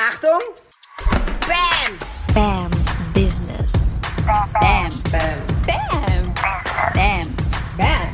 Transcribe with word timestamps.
Achtung! 0.00 0.38
Bam! 1.40 1.98
Bam 2.32 2.70
Business. 3.12 3.72
Bam! 4.24 4.48
Bam! 4.52 4.90
Bam. 5.66 6.34
Bam. 6.94 7.34
Bam! 7.76 8.04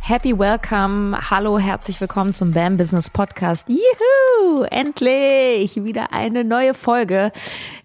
Happy 0.00 0.38
Welcome. 0.38 1.14
Hallo, 1.30 1.58
herzlich 1.58 2.00
willkommen 2.00 2.32
zum 2.32 2.52
BAM 2.52 2.78
Business 2.78 3.10
Podcast. 3.10 3.68
Juhu! 3.68 4.62
Endlich 4.70 5.84
wieder 5.84 6.14
eine 6.14 6.42
neue 6.42 6.72
Folge. 6.72 7.32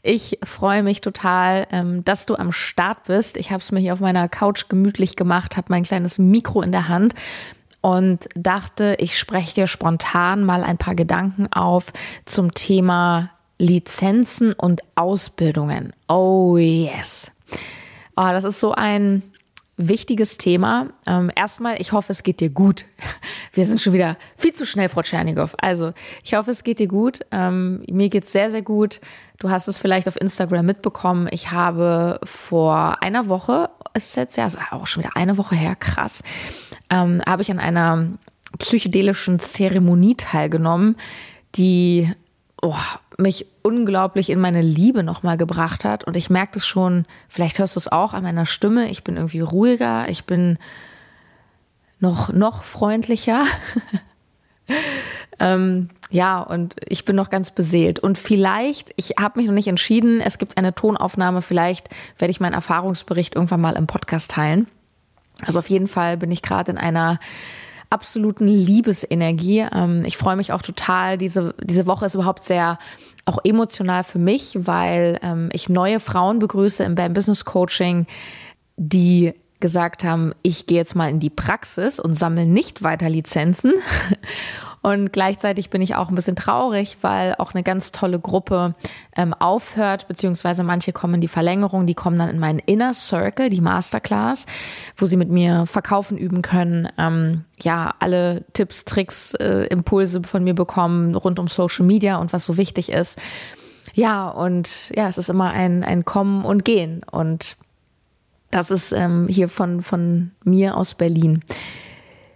Ich 0.01 0.39
freue 0.45 0.81
mich 0.81 1.01
total, 1.01 1.67
ähm, 1.71 2.05
dass 2.05 2.25
du 2.25 2.35
am 2.35 2.53
Start 2.53 3.03
bist. 3.03 3.35
Ich 3.35 3.51
habe 3.51 3.59
es 3.59 3.73
mir 3.73 3.81
hier 3.81 3.91
auf 3.91 3.99
meiner 3.99 4.29
Couch 4.29 4.69
gemütlich 4.69 5.17
gemacht, 5.17 5.57
habe 5.57 5.67
mein 5.71 5.83
kleines 5.83 6.17
Mikro 6.17 6.61
in 6.61 6.71
der 6.71 6.87
Hand 6.87 7.15
und 7.81 8.27
dachte, 8.35 8.95
ich 8.99 9.17
spreche 9.17 9.55
dir 9.55 9.67
spontan 9.67 10.43
mal 10.43 10.63
ein 10.63 10.77
paar 10.77 10.95
Gedanken 10.95 11.51
auf 11.51 11.93
zum 12.25 12.53
Thema 12.53 13.31
Lizenzen 13.57 14.53
und 14.53 14.81
Ausbildungen. 14.95 15.93
Oh 16.07 16.57
yes. 16.57 17.31
Oh, 18.15 18.27
das 18.29 18.43
ist 18.43 18.59
so 18.59 18.73
ein 18.73 19.23
wichtiges 19.79 20.37
Thema. 20.37 20.87
Ähm, 21.07 21.31
erstmal, 21.35 21.79
ich 21.81 21.93
hoffe, 21.93 22.11
es 22.11 22.23
geht 22.23 22.41
dir 22.41 22.49
gut. 22.49 22.85
Wir 23.53 23.65
sind 23.65 23.79
schon 23.79 23.93
wieder 23.93 24.17
viel 24.37 24.53
zu 24.53 24.65
schnell, 24.65 24.89
Frau 24.89 25.01
Tschernigow. 25.01 25.55
Also, 25.57 25.93
ich 26.23 26.35
hoffe, 26.35 26.51
es 26.51 26.63
geht 26.63 26.79
dir 26.79 26.87
gut. 26.87 27.21
Ähm, 27.31 27.81
mir 27.89 28.09
geht's 28.09 28.31
sehr, 28.31 28.51
sehr 28.51 28.61
gut. 28.61 28.99
Du 29.39 29.49
hast 29.49 29.67
es 29.67 29.79
vielleicht 29.79 30.07
auf 30.07 30.19
Instagram 30.19 30.65
mitbekommen. 30.65 31.29
Ich 31.31 31.51
habe 31.51 32.19
vor 32.23 33.01
einer 33.01 33.29
Woche, 33.29 33.69
ist 33.93 34.17
jetzt 34.17 34.35
ja 34.35 34.47
auch 34.71 34.85
schon 34.85 35.03
wieder 35.03 35.15
eine 35.15 35.37
Woche 35.37 35.55
her, 35.55 35.75
krass, 35.75 36.23
ähm, 36.89 37.21
habe 37.25 37.41
ich 37.41 37.49
an 37.49 37.59
einer 37.59 38.09
psychedelischen 38.57 39.39
Zeremonie 39.39 40.15
teilgenommen, 40.15 40.97
die 41.55 42.11
oh, 42.61 42.75
mich 43.19 43.45
unglaublich 43.61 44.29
in 44.29 44.39
meine 44.39 44.61
Liebe 44.61 45.03
nochmal 45.03 45.37
gebracht 45.37 45.85
hat. 45.85 46.03
Und 46.05 46.15
ich 46.15 46.29
merke 46.29 46.53
das 46.53 46.65
schon, 46.65 47.05
vielleicht 47.27 47.59
hörst 47.59 47.75
du 47.75 47.79
es 47.79 47.91
auch 47.91 48.13
an 48.13 48.23
meiner 48.23 48.45
Stimme. 48.45 48.89
Ich 48.89 49.03
bin 49.03 49.17
irgendwie 49.17 49.41
ruhiger, 49.41 50.09
ich 50.09 50.25
bin 50.25 50.57
noch, 51.99 52.31
noch 52.31 52.63
freundlicher. 52.63 53.43
ähm, 55.39 55.89
ja, 56.09 56.41
und 56.41 56.75
ich 56.87 57.05
bin 57.05 57.15
noch 57.15 57.29
ganz 57.29 57.51
beseelt. 57.51 57.99
Und 57.99 58.17
vielleicht, 58.17 58.93
ich 58.95 59.15
habe 59.19 59.39
mich 59.39 59.47
noch 59.47 59.53
nicht 59.53 59.67
entschieden, 59.67 60.21
es 60.21 60.37
gibt 60.37 60.57
eine 60.57 60.73
Tonaufnahme, 60.73 61.41
vielleicht 61.41 61.89
werde 62.17 62.31
ich 62.31 62.39
meinen 62.39 62.53
Erfahrungsbericht 62.53 63.35
irgendwann 63.35 63.61
mal 63.61 63.75
im 63.75 63.87
Podcast 63.87 64.31
teilen. 64.31 64.67
Also 65.45 65.59
auf 65.59 65.69
jeden 65.69 65.87
Fall 65.87 66.17
bin 66.17 66.31
ich 66.31 66.41
gerade 66.41 66.71
in 66.71 66.77
einer 66.77 67.19
absoluten 67.89 68.47
Liebesenergie. 68.47 69.65
Ähm, 69.71 70.03
ich 70.05 70.17
freue 70.17 70.35
mich 70.35 70.51
auch 70.51 70.61
total. 70.61 71.17
Diese, 71.17 71.55
diese 71.61 71.85
Woche 71.85 72.05
ist 72.05 72.15
überhaupt 72.15 72.43
sehr 72.43 72.77
auch 73.29 73.37
emotional 73.43 74.03
für 74.03 74.17
mich, 74.17 74.57
weil 74.59 75.19
ähm, 75.21 75.49
ich 75.53 75.69
neue 75.69 75.99
Frauen 75.99 76.39
begrüße 76.39 76.83
im 76.83 76.95
BAM 76.95 77.13
Business 77.13 77.45
Coaching, 77.45 78.07
die 78.75 79.33
gesagt 79.59 80.03
haben, 80.03 80.33
ich 80.41 80.65
gehe 80.65 80.77
jetzt 80.77 80.95
mal 80.95 81.09
in 81.09 81.19
die 81.19 81.29
Praxis 81.29 81.99
und 81.99 82.15
sammle 82.15 82.47
nicht 82.47 82.81
weiter 82.81 83.07
Lizenzen 83.07 83.73
und 84.81 85.11
gleichzeitig 85.11 85.69
bin 85.69 85.81
ich 85.81 85.95
auch 85.95 86.09
ein 86.09 86.15
bisschen 86.15 86.35
traurig, 86.35 86.97
weil 87.01 87.35
auch 87.37 87.53
eine 87.53 87.63
ganz 87.63 87.91
tolle 87.91 88.19
Gruppe 88.19 88.75
ähm, 89.15 89.33
aufhört, 89.33 90.07
beziehungsweise 90.07 90.63
manche 90.63 90.93
kommen 90.93 91.15
in 91.15 91.21
die 91.21 91.27
Verlängerung, 91.27 91.85
die 91.85 91.95
kommen 91.95 92.17
dann 92.17 92.29
in 92.29 92.39
meinen 92.39 92.59
Inner 92.59 92.93
Circle, 92.93 93.49
die 93.49 93.61
Masterclass, 93.61 94.45
wo 94.95 95.05
sie 95.05 95.17
mit 95.17 95.29
mir 95.29 95.65
verkaufen 95.65 96.17
üben 96.17 96.41
können, 96.41 96.87
ähm, 96.97 97.43
ja, 97.61 97.93
alle 97.99 98.45
Tipps, 98.53 98.85
Tricks, 98.85 99.33
äh, 99.33 99.67
Impulse 99.67 100.21
von 100.23 100.43
mir 100.43 100.53
bekommen 100.53 101.15
rund 101.15 101.39
um 101.39 101.47
Social 101.47 101.85
Media 101.85 102.17
und 102.17 102.31
was 102.31 102.45
so 102.45 102.55
wichtig 102.55 102.91
ist. 102.91 103.19
Ja, 103.93 104.29
und 104.29 104.91
ja, 104.95 105.07
es 105.07 105.17
ist 105.17 105.29
immer 105.29 105.49
ein, 105.49 105.83
ein 105.83 106.05
Kommen 106.05 106.45
und 106.45 106.63
Gehen. 106.63 107.01
Und 107.11 107.57
das 108.51 108.71
ist 108.71 108.91
ähm, 108.91 109.27
hier 109.29 109.49
von, 109.49 109.81
von 109.81 110.31
mir 110.43 110.77
aus 110.77 110.93
Berlin. 110.93 111.43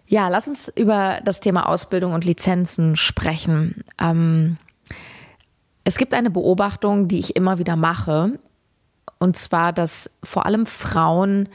Ja, 0.07 0.27
lass 0.27 0.47
uns 0.47 0.71
über 0.75 1.21
das 1.23 1.39
Thema 1.39 1.67
Ausbildung 1.67 2.13
und 2.13 2.25
Lizenzen 2.25 2.95
sprechen. 2.95 3.83
Ähm, 3.99 4.57
es 5.83 5.97
gibt 5.97 6.13
eine 6.13 6.29
Beobachtung, 6.29 7.07
die 7.07 7.19
ich 7.19 7.35
immer 7.35 7.57
wieder 7.57 7.75
mache, 7.75 8.39
und 9.19 9.37
zwar, 9.37 9.71
dass 9.71 10.11
vor 10.21 10.45
allem 10.45 10.65
Frauen 10.65 11.47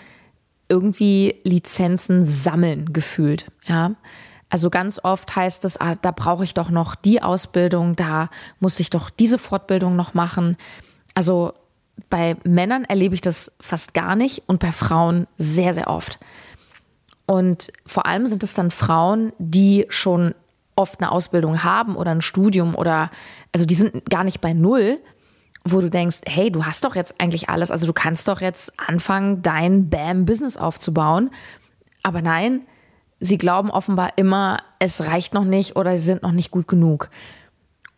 irgendwie 0.69 1.37
Lizenzen 1.45 2.25
sammeln 2.25 2.93
gefühlt. 2.93 3.47
Ja, 3.65 3.93
also 4.51 4.71
ganz 4.71 5.01
oft 5.03 5.37
heißt 5.37 5.65
es, 5.65 5.79
ah, 5.79 5.95
da 5.95 6.11
brauche 6.11 6.45
ich 6.45 6.55
doch 6.55 6.71
noch 6.71 6.95
die 6.95 7.23
Ausbildung, 7.23 7.97
da 7.97 8.31
muss 8.61 8.81
ich 8.81 8.91
doch 8.91 9.11
diese 9.11 9.39
Fortbildung 9.39 9.97
noch 9.97 10.15
machen. 10.15 10.57
Also 11.15 11.53
bei 12.09 12.37
Männern 12.45 12.85
erlebe 12.85 13.15
ich 13.15 13.21
das 13.21 13.53
fast 13.61 13.93
gar 13.93 14.17
nicht 14.17 14.45
und 14.47 14.61
bei 14.61 14.73
Frauen 14.73 15.27
sehr, 15.37 15.73
sehr 15.75 15.89
oft. 15.89 16.19
Und 17.31 17.71
vor 17.85 18.07
allem 18.07 18.27
sind 18.27 18.43
es 18.43 18.55
dann 18.55 18.71
Frauen, 18.71 19.35
die 19.39 19.85
schon 19.91 20.35
oft 20.77 20.99
eine 20.99 21.13
Ausbildung 21.13 21.63
haben 21.63 21.95
oder 21.95 22.11
ein 22.11 22.23
Studium 22.23 22.75
oder, 22.75 23.11
also 23.53 23.67
die 23.67 23.75
sind 23.75 24.09
gar 24.09 24.25
nicht 24.25 24.41
bei 24.41 24.55
Null, 24.55 24.99
wo 25.63 25.83
du 25.83 25.91
denkst, 25.91 26.23
hey, 26.27 26.51
du 26.51 26.65
hast 26.65 26.85
doch 26.85 26.97
jetzt 26.97 27.21
eigentlich 27.21 27.51
alles, 27.51 27.71
also 27.71 27.87
du 27.87 27.93
kannst 27.93 28.29
doch 28.29 28.41
jetzt 28.41 28.81
anfangen, 28.81 29.43
dein 29.43 29.91
BAM-Business 29.91 30.57
aufzubauen. 30.57 31.31
Aber 32.03 32.23
nein, 32.23 32.63
sie 33.21 33.37
glauben 33.37 33.71
offenbar 33.71 34.13
immer, 34.17 34.63
es 34.79 35.07
reicht 35.07 35.35
noch 35.35 35.45
nicht 35.45 35.77
oder 35.77 35.99
sie 35.99 36.05
sind 36.05 36.23
noch 36.23 36.33
nicht 36.33 36.51
gut 36.51 36.67
genug. 36.67 37.11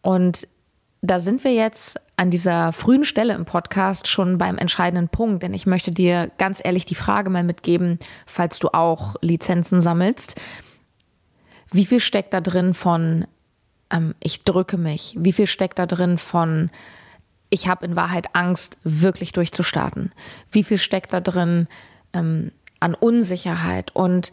Und 0.03 0.49
da 1.03 1.19
sind 1.19 1.45
wir 1.45 1.53
jetzt 1.55 1.99
an 2.17 2.31
dieser 2.31 2.73
frühen 2.73 3.05
Stelle 3.05 3.35
im 3.35 3.47
Podcast 3.47 4.09
schon 4.09 4.37
beim 4.37 4.59
entscheidenden 4.59 5.09
Punkt, 5.09 5.43
denn 5.43 5.55
ich 5.55 5.67
möchte 5.67 5.93
dir 5.93 6.31
ganz 6.37 6.61
ehrlich 6.63 6.85
die 6.85 6.95
Frage 6.95 7.31
mal 7.31 7.45
mitgeben, 7.45 7.99
falls 8.27 8.59
du 8.59 8.69
auch 8.69 9.17
Lizenzen 9.23 9.81
sammelst. 9.81 10.39
Wie 11.73 11.87
viel 11.87 12.01
steckt 12.01 12.35
da 12.35 12.41
drin 12.43 12.75
von, 12.75 13.27
ähm, 13.91 14.15
ich 14.21 14.45
drücke 14.45 14.77
mich? 14.77 15.15
Wie 15.19 15.33
viel 15.33 15.47
steckt 15.47 15.79
da 15.79 15.87
drin 15.87 16.19
von, 16.19 16.71
ich 17.49 17.69
habe 17.69 17.87
in 17.87 17.97
Wahrheit 17.97 18.35
Angst, 18.35 18.77
wirklich 18.85 19.33
durchzustarten? 19.33 20.13
Wie 20.53 20.65
viel 20.65 20.79
steckt 20.79 21.15
da 21.15 21.21
drin 21.21 21.67
ähm, 22.13 22.53
an 22.81 22.95
Unsicherheit 22.95 23.95
und 23.97 24.33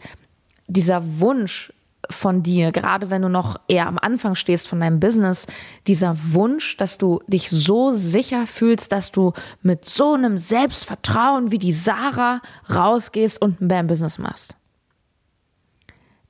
dieser 0.66 1.20
Wunsch, 1.20 1.72
von 2.10 2.42
dir, 2.42 2.72
gerade 2.72 3.10
wenn 3.10 3.22
du 3.22 3.28
noch 3.28 3.60
eher 3.68 3.86
am 3.86 3.98
Anfang 3.98 4.34
stehst 4.34 4.68
von 4.68 4.80
deinem 4.80 5.00
Business, 5.00 5.46
dieser 5.86 6.14
Wunsch, 6.32 6.76
dass 6.76 6.98
du 6.98 7.20
dich 7.26 7.50
so 7.50 7.90
sicher 7.90 8.46
fühlst, 8.46 8.92
dass 8.92 9.12
du 9.12 9.32
mit 9.62 9.84
so 9.84 10.14
einem 10.14 10.38
Selbstvertrauen 10.38 11.50
wie 11.50 11.58
die 11.58 11.72
Sarah 11.72 12.40
rausgehst 12.74 13.40
und 13.40 13.60
ein 13.60 13.68
Bam-Business 13.68 14.18
machst 14.18 14.58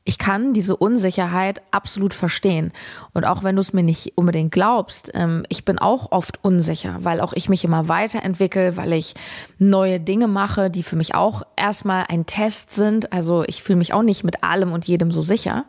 ich 0.09 0.17
kann 0.17 0.55
diese 0.55 0.75
Unsicherheit 0.75 1.61
absolut 1.71 2.15
verstehen. 2.15 2.73
Und 3.13 3.27
auch 3.27 3.43
wenn 3.43 3.57
du 3.57 3.61
es 3.61 3.75
mir 3.75 3.83
nicht 3.83 4.17
unbedingt 4.17 4.53
glaubst, 4.53 5.11
ähm, 5.13 5.45
ich 5.51 5.67
bin 5.67 5.79
auch 5.79 6.13
oft 6.13 6.43
unsicher, 6.43 6.97
weil 7.01 7.21
auch 7.21 7.35
ich 7.35 7.51
mich 7.51 7.63
immer 7.63 7.89
weiterentwickle, 7.91 8.79
weil 8.79 8.95
ich 8.95 9.13
neue 9.59 10.01
Dinge 10.01 10.27
mache, 10.27 10.71
die 10.71 10.83
für 10.83 10.97
mich 10.97 11.15
auch 11.15 11.43
erstmal 11.57 12.07
ein 12.09 12.25
Test 12.25 12.73
sind. 12.73 13.13
Also 13.13 13.45
ich 13.47 13.63
fühle 13.63 13.77
mich 13.77 13.93
auch 13.93 14.03
nicht 14.03 14.25
mit 14.25 14.43
allem 14.43 14.73
und 14.73 14.87
jedem 14.87 15.13
so 15.13 15.21
sicher. 15.21 15.67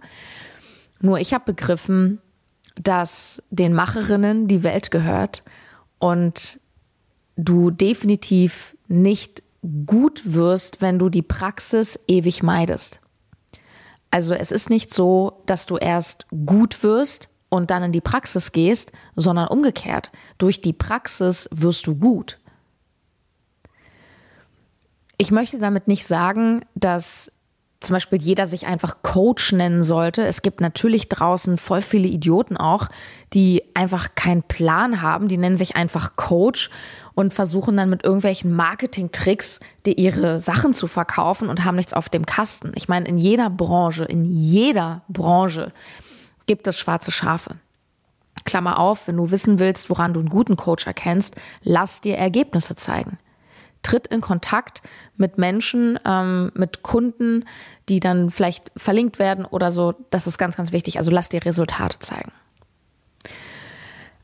Nur 1.01 1.19
ich 1.19 1.33
habe 1.33 1.43
begriffen, 1.51 2.21
dass 2.81 3.43
den 3.49 3.73
Macherinnen 3.73 4.47
die 4.47 4.63
Welt 4.63 4.89
gehört 4.89 5.43
und 5.97 6.61
du 7.35 7.71
definitiv 7.71 8.77
nicht 8.87 9.43
gut 9.85 10.21
wirst, 10.23 10.81
wenn 10.81 10.97
du 10.97 11.09
die 11.09 11.23
Praxis 11.23 11.99
ewig 12.07 12.41
meidest. 12.41 13.01
Also 14.11 14.33
es 14.33 14.51
ist 14.51 14.69
nicht 14.69 14.93
so, 14.93 15.41
dass 15.45 15.65
du 15.65 15.77
erst 15.77 16.27
gut 16.45 16.83
wirst 16.83 17.29
und 17.49 17.71
dann 17.71 17.83
in 17.83 17.91
die 17.91 18.01
Praxis 18.01 18.51
gehst, 18.51 18.91
sondern 19.15 19.47
umgekehrt. 19.47 20.11
Durch 20.37 20.61
die 20.61 20.73
Praxis 20.73 21.49
wirst 21.51 21.87
du 21.87 21.95
gut. 21.95 22.39
Ich 25.17 25.31
möchte 25.31 25.59
damit 25.59 25.87
nicht 25.87 26.05
sagen, 26.05 26.65
dass 26.75 27.31
zum 27.81 27.93
Beispiel 27.93 28.21
jeder 28.21 28.45
sich 28.45 28.67
einfach 28.67 28.97
Coach 29.03 29.53
nennen 29.53 29.83
sollte. 29.83 30.25
Es 30.25 30.41
gibt 30.41 30.59
natürlich 30.59 31.07
draußen 31.07 31.57
voll 31.57 31.81
viele 31.81 32.07
Idioten 32.07 32.57
auch, 32.57 32.89
die 33.33 33.63
einfach 33.73 34.15
keinen 34.15 34.43
Plan 34.43 35.01
haben. 35.01 35.29
Die 35.29 35.37
nennen 35.37 35.55
sich 35.55 35.75
einfach 35.75 36.15
Coach 36.17 36.69
und 37.19 37.33
versuchen 37.33 37.75
dann 37.75 37.89
mit 37.89 38.05
irgendwelchen 38.05 38.55
Marketing-Tricks 38.55 39.59
die 39.85 39.99
ihre 39.99 40.39
Sachen 40.39 40.73
zu 40.73 40.87
verkaufen 40.87 41.49
und 41.49 41.65
haben 41.65 41.75
nichts 41.75 41.91
auf 41.91 42.07
dem 42.07 42.25
Kasten. 42.25 42.71
Ich 42.75 42.87
meine, 42.87 43.09
in 43.09 43.17
jeder 43.17 43.49
Branche, 43.49 44.05
in 44.05 44.23
jeder 44.23 45.01
Branche 45.09 45.73
gibt 46.45 46.65
es 46.67 46.79
schwarze 46.79 47.11
Schafe. 47.11 47.57
Klammer 48.45 48.79
auf, 48.79 49.09
wenn 49.09 49.17
du 49.17 49.31
wissen 49.31 49.59
willst, 49.59 49.89
woran 49.89 50.13
du 50.13 50.21
einen 50.21 50.29
guten 50.29 50.55
Coach 50.55 50.87
erkennst, 50.87 51.35
lass 51.61 51.99
dir 51.99 52.15
Ergebnisse 52.15 52.77
zeigen. 52.77 53.17
Tritt 53.83 54.07
in 54.07 54.21
Kontakt 54.21 54.81
mit 55.17 55.37
Menschen, 55.37 55.99
ähm, 56.05 56.53
mit 56.55 56.83
Kunden, 56.83 57.43
die 57.89 57.99
dann 57.99 58.29
vielleicht 58.29 58.71
verlinkt 58.77 59.19
werden 59.19 59.43
oder 59.43 59.71
so. 59.71 59.93
Das 60.09 60.25
ist 60.25 60.37
ganz, 60.37 60.55
ganz 60.55 60.71
wichtig. 60.71 60.95
Also 60.95 61.11
lass 61.11 61.27
dir 61.27 61.43
Resultate 61.43 61.99
zeigen. 61.99 62.31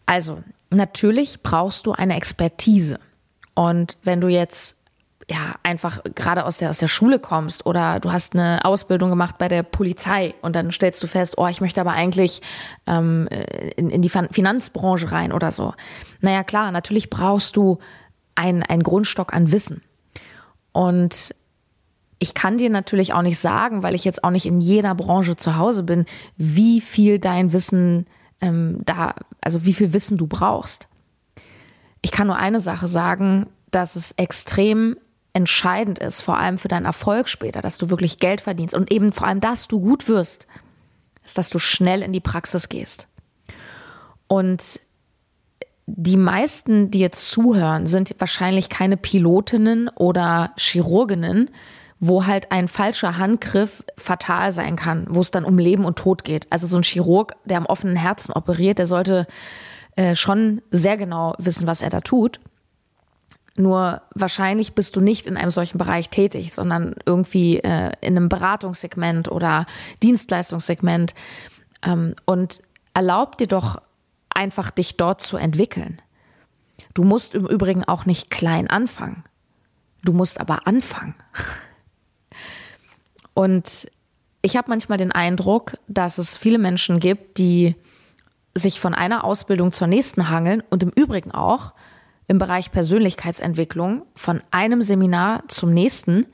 Also, 0.05 0.43
natürlich 0.69 1.41
brauchst 1.41 1.85
du 1.85 1.93
eine 1.93 2.15
Expertise. 2.15 2.99
Und 3.53 3.97
wenn 4.03 4.21
du 4.21 4.27
jetzt 4.27 4.77
ja 5.29 5.55
einfach 5.63 6.03
gerade 6.13 6.45
aus 6.45 6.57
der, 6.57 6.69
aus 6.69 6.77
der 6.77 6.87
Schule 6.87 7.19
kommst 7.19 7.65
oder 7.65 7.99
du 7.99 8.11
hast 8.11 8.35
eine 8.35 8.63
Ausbildung 8.63 9.09
gemacht 9.09 9.37
bei 9.37 9.47
der 9.47 9.63
Polizei 9.63 10.35
und 10.41 10.55
dann 10.55 10.71
stellst 10.71 11.01
du 11.01 11.07
fest, 11.07 11.35
oh, 11.37 11.47
ich 11.47 11.61
möchte 11.61 11.81
aber 11.81 11.93
eigentlich 11.93 12.41
ähm, 12.85 13.27
in, 13.75 13.89
in 13.89 14.01
die 14.01 14.09
Finanzbranche 14.09 15.11
rein 15.11 15.31
oder 15.31 15.51
so. 15.51 15.73
Naja, 16.21 16.43
klar, 16.43 16.71
natürlich 16.71 17.09
brauchst 17.09 17.55
du 17.55 17.79
einen, 18.35 18.61
einen 18.61 18.83
Grundstock 18.83 19.33
an 19.33 19.51
Wissen. 19.51 19.81
Und 20.73 21.33
ich 22.19 22.33
kann 22.33 22.57
dir 22.57 22.69
natürlich 22.69 23.13
auch 23.13 23.21
nicht 23.21 23.39
sagen, 23.39 23.81
weil 23.81 23.95
ich 23.95 24.05
jetzt 24.05 24.23
auch 24.23 24.29
nicht 24.29 24.45
in 24.45 24.59
jeder 24.59 24.93
Branche 24.93 25.35
zu 25.35 25.57
Hause 25.57 25.83
bin, 25.83 26.05
wie 26.37 26.81
viel 26.81 27.19
dein 27.19 27.51
Wissen 27.51 28.05
ähm, 28.41 28.79
da, 28.85 29.15
also 29.41 29.65
wie 29.65 29.73
viel 29.73 29.93
Wissen 29.93 30.17
du 30.17 30.27
brauchst. 30.27 30.87
Ich 32.01 32.11
kann 32.11 32.27
nur 32.27 32.37
eine 32.37 32.59
Sache 32.59 32.87
sagen, 32.87 33.47
dass 33.71 33.95
es 33.95 34.11
extrem 34.13 34.97
entscheidend 35.33 35.99
ist, 35.99 36.21
vor 36.21 36.37
allem 36.37 36.57
für 36.57 36.69
deinen 36.69 36.85
Erfolg 36.85 37.27
später, 37.27 37.61
dass 37.61 37.77
du 37.77 37.89
wirklich 37.89 38.19
Geld 38.19 38.41
verdienst 38.41 38.73
und 38.73 38.91
eben 38.91 39.11
vor 39.11 39.27
allem, 39.27 39.41
dass 39.41 39.67
du 39.67 39.81
gut 39.81 40.07
wirst, 40.07 40.47
ist, 41.25 41.37
dass 41.37 41.49
du 41.49 41.59
schnell 41.59 42.01
in 42.01 42.13
die 42.13 42.21
Praxis 42.21 42.69
gehst. 42.69 43.07
Und 44.27 44.79
die 45.87 46.17
meisten, 46.17 46.89
die 46.89 46.99
jetzt 46.99 47.29
zuhören, 47.29 47.85
sind 47.85 48.15
wahrscheinlich 48.17 48.69
keine 48.69 48.97
Pilotinnen 48.97 49.89
oder 49.89 50.53
Chirurginnen, 50.57 51.49
wo 51.99 52.25
halt 52.25 52.51
ein 52.51 52.67
falscher 52.67 53.17
Handgriff 53.17 53.83
fatal 53.97 54.51
sein 54.51 54.75
kann, 54.75 55.07
wo 55.09 55.21
es 55.21 55.31
dann 55.31 55.45
um 55.45 55.57
Leben 55.57 55.85
und 55.85 55.97
Tod 55.97 56.23
geht. 56.23 56.51
Also 56.51 56.67
so 56.67 56.77
ein 56.77 56.83
Chirurg, 56.83 57.33
der 57.45 57.57
am 57.57 57.65
offenen 57.65 57.95
Herzen 57.95 58.33
operiert, 58.33 58.77
der 58.77 58.85
sollte 58.85 59.27
äh, 59.95 60.15
schon 60.15 60.61
sehr 60.71 60.97
genau 60.97 61.35
wissen, 61.37 61.67
was 61.67 61.81
er 61.81 61.89
da 61.89 62.01
tut. 62.01 62.39
Nur 63.57 64.01
wahrscheinlich 64.13 64.73
bist 64.73 64.97
du 64.97 65.01
nicht 65.01 65.27
in 65.27 65.37
einem 65.37 65.51
solchen 65.51 65.77
Bereich 65.77 66.09
tätig, 66.09 66.53
sondern 66.53 66.95
irgendwie 67.05 67.59
äh, 67.59 67.91
in 68.01 68.17
einem 68.17 68.27
Beratungssegment 68.27 69.31
oder 69.31 69.65
Dienstleistungssegment. 70.03 71.15
Ähm, 71.81 72.15
und 72.25 72.61
erlaub 72.93 73.37
dir 73.37 73.47
doch 73.47 73.81
einfach, 74.29 74.71
dich 74.71 74.97
dort 74.97 75.21
zu 75.21 75.37
entwickeln. 75.37 76.01
Du 76.93 77.05
musst 77.05 77.33
im 77.33 77.47
Übrigen 77.47 77.85
auch 77.85 78.05
nicht 78.05 78.29
klein 78.29 78.69
anfangen. 78.69 79.23
Du 80.03 80.11
musst 80.11 80.41
aber 80.41 80.67
anfangen. 80.67 81.15
Und 83.35 83.91
ich 84.41 84.57
habe 84.57 84.69
manchmal 84.69 84.97
den 84.97 85.11
Eindruck, 85.11 85.77
dass 85.87 86.17
es 86.17 86.37
viele 86.37 86.57
Menschen 86.57 86.99
gibt, 86.99 87.37
die 87.37 87.75
sich 88.55 88.79
von 88.79 88.95
einer 88.95 89.23
Ausbildung 89.23 89.71
zur 89.71 89.87
nächsten 89.87 90.29
hangeln 90.29 90.63
und 90.69 90.81
im 90.81 90.89
Übrigen 90.89 91.31
auch 91.31 91.73
im 92.27 92.39
Bereich 92.39 92.71
Persönlichkeitsentwicklung 92.71 94.03
von 94.15 94.41
einem 94.49 94.81
Seminar 94.81 95.43
zum 95.47 95.73
nächsten, 95.73 96.25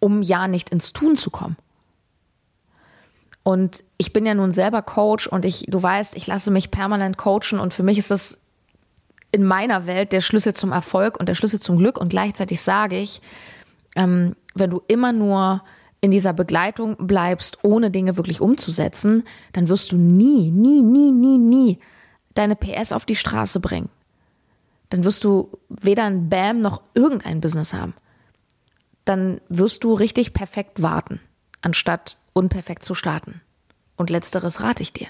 um 0.00 0.20
ja 0.20 0.48
nicht 0.48 0.70
ins 0.70 0.92
Tun 0.92 1.16
zu 1.16 1.30
kommen. 1.30 1.56
Und 3.44 3.84
ich 3.96 4.12
bin 4.12 4.26
ja 4.26 4.34
nun 4.34 4.50
selber 4.50 4.82
Coach 4.82 5.28
und 5.28 5.44
ich, 5.44 5.66
du 5.68 5.80
weißt, 5.80 6.16
ich 6.16 6.26
lasse 6.26 6.50
mich 6.50 6.72
permanent 6.72 7.16
coachen 7.16 7.60
und 7.60 7.72
für 7.72 7.84
mich 7.84 7.96
ist 7.96 8.10
das 8.10 8.40
in 9.30 9.44
meiner 9.44 9.86
Welt 9.86 10.12
der 10.12 10.20
Schlüssel 10.20 10.52
zum 10.54 10.72
Erfolg 10.72 11.20
und 11.20 11.28
der 11.28 11.34
Schlüssel 11.34 11.60
zum 11.60 11.78
Glück 11.78 11.98
und 11.98 12.08
gleichzeitig 12.08 12.60
sage 12.60 12.98
ich, 12.98 13.22
ähm, 13.94 14.34
wenn 14.54 14.70
du 14.70 14.82
immer 14.88 15.12
nur 15.12 15.62
in 16.06 16.10
dieser 16.12 16.32
Begleitung 16.32 16.96
bleibst, 16.98 17.58
ohne 17.62 17.90
Dinge 17.90 18.16
wirklich 18.16 18.40
umzusetzen, 18.40 19.24
dann 19.52 19.68
wirst 19.68 19.92
du 19.92 19.96
nie, 19.96 20.50
nie, 20.50 20.82
nie, 20.82 21.10
nie, 21.10 21.38
nie 21.38 21.78
deine 22.34 22.56
PS 22.56 22.92
auf 22.92 23.04
die 23.04 23.16
Straße 23.16 23.60
bringen 23.60 23.88
dann 24.90 25.04
wirst 25.04 25.24
du 25.24 25.50
weder 25.68 26.04
ein 26.04 26.28
BAM 26.28 26.60
noch 26.60 26.82
irgendein 26.94 27.40
Business 27.40 27.72
haben. 27.72 27.94
Dann 29.04 29.40
wirst 29.48 29.84
du 29.84 29.92
richtig 29.92 30.32
perfekt 30.32 30.82
warten, 30.82 31.20
anstatt 31.60 32.18
unperfekt 32.32 32.84
zu 32.84 32.94
starten. 32.94 33.40
Und 33.96 34.10
letzteres 34.10 34.60
rate 34.60 34.82
ich 34.82 34.92
dir. 34.92 35.08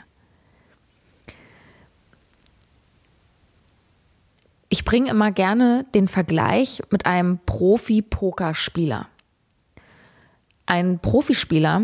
Ich 4.69 4.84
bringe 4.84 5.10
immer 5.10 5.31
gerne 5.31 5.87
den 5.94 6.08
Vergleich 6.08 6.82
mit 6.90 7.06
einem 7.06 7.38
Profi-Pokerspieler. 7.46 9.08
Ein 10.66 10.98
Profispieler, 10.98 11.82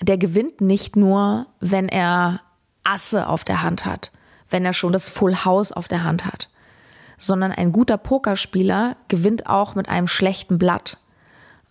der 0.00 0.18
gewinnt 0.18 0.60
nicht 0.60 0.96
nur, 0.96 1.46
wenn 1.60 1.88
er 1.88 2.40
Asse 2.84 3.28
auf 3.28 3.44
der 3.44 3.62
Hand 3.62 3.84
hat, 3.84 4.12
wenn 4.48 4.64
er 4.64 4.72
schon 4.72 4.92
das 4.92 5.08
Full 5.08 5.44
House 5.44 5.72
auf 5.72 5.88
der 5.88 6.04
Hand 6.04 6.24
hat 6.24 6.48
sondern 7.18 7.52
ein 7.52 7.72
guter 7.72 7.98
Pokerspieler 7.98 8.96
gewinnt 9.08 9.46
auch 9.46 9.74
mit 9.74 9.88
einem 9.88 10.06
schlechten 10.06 10.58
Blatt, 10.58 10.98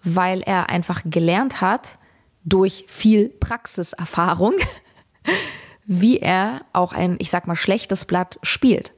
weil 0.04 0.42
er 0.42 0.70
einfach 0.70 1.02
gelernt 1.06 1.62
hat, 1.62 1.98
durch 2.44 2.86
viel 2.88 3.30
Praxiserfahrung, 3.30 4.56
wie 5.86 6.20
er 6.20 6.62
auch 6.74 6.94
ein, 6.94 7.16
ich 7.20 7.30
sag 7.30 7.48
mal, 7.48 7.56
schlechtes 7.56 8.06
Blatt 8.06 8.38
spielt. 8.42 8.94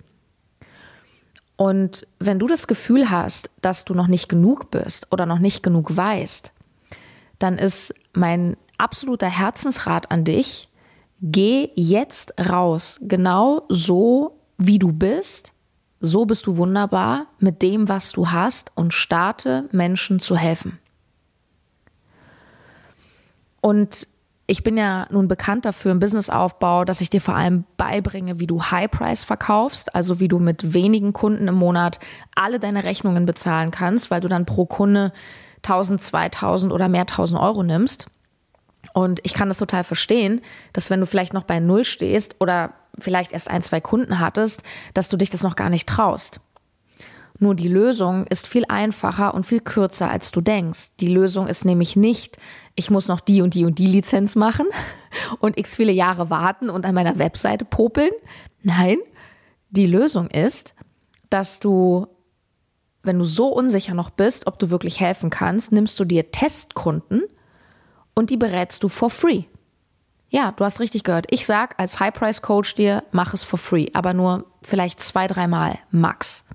Und 1.58 2.08
wenn 2.19 2.40
du 2.40 2.48
das 2.48 2.68
Gefühl 2.68 3.10
hast, 3.10 3.50
dass 3.62 3.86
du 3.86 3.94
noch 3.94 4.08
nicht 4.08 4.28
genug 4.28 4.72
bist 4.72 5.08
oder 5.12 5.25
noch 5.25 5.40
nicht 5.40 5.63
genug 5.63 5.96
weißt, 5.96 6.51
dann 7.46 7.58
ist 7.58 7.94
mein 8.14 8.58
absoluter 8.78 9.30
Herzensrat 9.30 10.12
an 10.12 10.24
dich, 10.24 10.68
geh 11.22 11.70
jetzt 11.76 12.34
raus, 12.40 13.00
genau 13.04 13.64
so, 13.70 14.40
wie 14.58 14.80
du 14.80 14.92
bist 14.92 15.56
so 16.06 16.26
bist 16.26 16.46
du 16.48 16.58
wunderbar 16.58 17.28
mit 17.40 17.62
dem, 17.62 17.90
was 17.90 18.12
du 18.12 18.30
hast 18.32 18.72
und 18.76 18.94
starte 18.94 19.68
Menschen 19.72 20.20
zu 20.20 20.38
helfen. 20.38 20.80
Und 23.62 24.08
ich 24.48 24.62
bin 24.62 24.78
ja 24.78 25.08
nun 25.10 25.28
bekannt 25.28 25.66
dafür 25.66 25.92
im 25.92 26.00
Businessaufbau, 26.00 26.86
dass 26.86 27.02
ich 27.02 27.10
dir 27.10 27.22
vor 27.22 27.36
allem 27.36 27.64
beibringe, 27.78 28.40
wie 28.40 28.46
du 28.46 28.62
High 28.62 28.92
Price 28.92 29.24
verkaufst, 29.24 29.96
also 29.96 30.20
wie 30.20 30.28
du 30.28 30.38
mit 30.38 30.76
wenigen 30.76 31.14
Kunden 31.14 31.48
im 31.48 31.56
Monat 31.56 32.00
alle 32.36 32.60
deine 32.60 32.84
Rechnungen 32.84 33.26
bezahlen 33.26 33.72
kannst, 33.72 34.12
weil 34.12 34.22
du 34.22 34.28
dann 34.28 34.46
pro 34.46 34.68
Kunde 34.68 35.12
1000, 35.66 36.02
2000 36.02 36.74
oder 36.74 36.88
mehr 36.90 37.02
1000 37.02 37.40
Euro 37.42 37.64
nimmst. 37.64 38.08
Und 38.94 39.20
ich 39.24 39.34
kann 39.34 39.50
das 39.50 39.58
total 39.58 39.84
verstehen, 39.84 40.42
dass 40.74 40.90
wenn 40.90 41.00
du 41.00 41.06
vielleicht 41.06 41.34
noch 41.34 41.44
bei 41.44 41.60
Null 41.60 41.84
stehst 41.84 42.36
oder 42.39 42.74
vielleicht 42.98 43.34
erst 43.34 43.50
ein, 43.50 43.62
zwei 43.62 43.82
Kunden 43.82 44.20
hattest, 44.20 44.63
dass 44.94 45.10
du 45.10 45.18
dich 45.18 45.30
das 45.30 45.44
noch 45.44 45.56
gar 45.56 45.70
nicht 45.70 45.88
traust. 45.88 46.39
Nur 47.38 47.54
die 47.54 47.68
Lösung 47.68 48.25
ist 48.28 48.48
viel 48.48 48.63
einfacher 48.70 49.34
und 49.34 49.46
viel 49.46 49.60
kürzer, 49.60 50.10
als 50.10 50.32
du 50.32 50.39
denkst. 50.39 50.96
Die 51.01 51.10
Lösung 51.10 51.48
ist 51.48 51.66
nämlich 51.66 51.98
nicht, 51.98 52.38
ich 52.75 52.89
muss 52.89 53.10
noch 53.10 53.20
die 53.20 53.42
und 53.42 53.54
die 53.54 53.66
und 53.66 53.78
die 53.78 53.88
Lizenz 53.88 54.36
machen 54.36 54.68
und 55.39 55.58
x 55.58 55.75
viele 55.75 55.92
Jahre 55.92 56.30
warten 56.30 56.70
und 56.70 56.86
an 56.86 56.96
meiner 56.96 57.20
Webseite 57.20 57.66
popeln. 57.66 58.12
Nein, 58.63 58.98
die 59.70 59.88
Lösung 59.88 60.28
ist, 60.28 60.75
dass 61.30 61.60
du, 61.60 62.08
wenn 63.06 63.20
du 63.20 63.26
so 63.26 63.48
unsicher 63.48 63.94
noch 63.94 64.10
bist, 64.10 64.48
ob 64.48 64.60
du 64.60 64.70
wirklich 64.70 65.00
helfen 65.00 65.30
kannst, 65.30 65.72
nimmst 65.72 66.00
du 66.00 66.06
dir 66.06 66.32
Testkunden 66.32 67.24
und 68.14 68.30
die 68.30 68.38
berätst 68.38 68.84
du 68.84 68.90
for 68.90 69.10
free. 69.10 69.44
Ja, 70.30 70.52
du 70.52 70.66
hast 70.66 70.80
richtig 70.80 71.04
gehört. 71.04 71.28
Ich 71.30 71.46
sag 71.46 71.80
als 71.80 72.00
High-Price-Coach 72.00 72.76
dir, 72.76 73.04
mach 73.12 73.34
es 73.34 73.44
for 73.44 73.60
free, 73.60 73.88
aber 73.94 74.14
nur 74.14 74.46
vielleicht 74.64 75.00
zwei, 75.00 75.28
dreimal 75.28 75.78
max. 75.92 76.46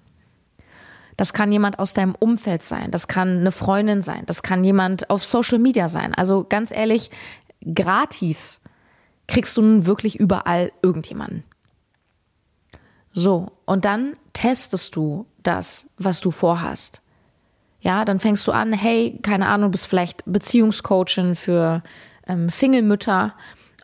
Das 1.16 1.32
kann 1.32 1.52
jemand 1.52 1.78
aus 1.78 1.92
deinem 1.92 2.14
Umfeld 2.14 2.62
sein, 2.62 2.90
das 2.90 3.06
kann 3.06 3.40
eine 3.40 3.52
Freundin 3.52 4.00
sein, 4.00 4.24
das 4.26 4.42
kann 4.42 4.64
jemand 4.64 5.10
auf 5.10 5.22
Social 5.22 5.58
Media 5.58 5.88
sein. 5.88 6.14
Also 6.14 6.46
ganz 6.48 6.72
ehrlich, 6.72 7.10
gratis 7.74 8.60
kriegst 9.28 9.56
du 9.56 9.62
nun 9.62 9.86
wirklich 9.86 10.18
überall 10.18 10.72
irgendjemanden. 10.82 11.44
So, 13.12 13.52
und 13.66 13.84
dann 13.84 14.14
testest 14.40 14.96
du 14.96 15.26
das, 15.42 15.90
was 15.98 16.20
du 16.20 16.30
vorhast. 16.30 17.02
Ja, 17.82 18.06
dann 18.06 18.20
fängst 18.20 18.46
du 18.46 18.52
an, 18.52 18.72
hey, 18.72 19.18
keine 19.22 19.48
Ahnung, 19.48 19.70
bist 19.70 19.86
vielleicht 19.86 20.22
Beziehungscoachin 20.24 21.34
für 21.34 21.82
ähm, 22.26 22.48
Single-Mütter 22.48 23.34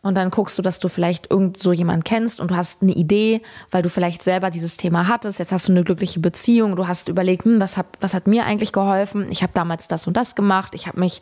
und 0.01 0.15
dann 0.15 0.31
guckst 0.31 0.57
du, 0.57 0.63
dass 0.63 0.79
du 0.79 0.89
vielleicht 0.89 1.29
irgend 1.29 1.57
so 1.57 1.73
jemanden 1.73 2.03
kennst 2.03 2.39
und 2.39 2.49
du 2.49 2.55
hast 2.55 2.81
eine 2.81 2.93
Idee, 2.93 3.41
weil 3.69 3.83
du 3.83 3.89
vielleicht 3.89 4.23
selber 4.23 4.49
dieses 4.49 4.77
Thema 4.77 5.07
hattest. 5.07 5.37
Jetzt 5.37 5.51
hast 5.51 5.67
du 5.67 5.73
eine 5.73 5.83
glückliche 5.83 6.19
Beziehung, 6.19 6.75
du 6.75 6.87
hast 6.87 7.07
überlegt, 7.07 7.45
hm, 7.45 7.61
was, 7.61 7.77
hat, 7.77 7.87
was 7.99 8.15
hat 8.15 8.25
mir 8.25 8.45
eigentlich 8.45 8.71
geholfen? 8.71 9.31
Ich 9.31 9.43
habe 9.43 9.53
damals 9.53 9.87
das 9.87 10.07
und 10.07 10.17
das 10.17 10.33
gemacht, 10.33 10.73
ich 10.73 10.87
habe 10.87 10.99
mich 10.99 11.21